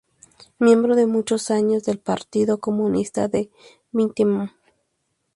[0.57, 3.51] Miembro de muchos años del Partido Comunista de
[3.91, 4.49] Vietnam.